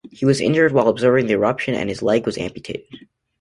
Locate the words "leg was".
2.01-2.35